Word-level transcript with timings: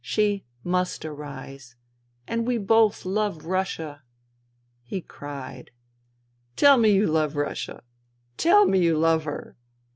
She 0.03 0.45
must 0.63 1.05
arise. 1.05 1.75
And 2.25 2.47
we 2.47 2.57
both 2.57 3.05
love 3.05 3.45
Russia." 3.45 4.01
He 4.81 4.99
cried." 5.01 5.69
Tell 6.55 6.77
me 6.77 6.89
you 6.89 7.05
love 7.05 7.35
Russia. 7.35 7.83
Tell 8.35 8.65
me 8.65 8.79
you 8.79 8.97
love 8.97 9.25
her. 9.25 9.57